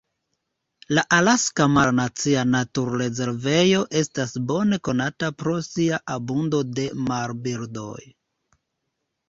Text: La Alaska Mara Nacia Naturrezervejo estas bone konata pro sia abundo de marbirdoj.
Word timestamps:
La 0.97 1.01
Alaska 1.17 1.67
Mara 1.73 1.93
Nacia 1.97 2.45
Naturrezervejo 2.53 3.83
estas 4.03 4.35
bone 4.53 4.81
konata 4.91 5.31
pro 5.45 5.55
sia 5.69 6.03
abundo 6.17 6.65
de 6.81 6.91
marbirdoj. 7.13 7.97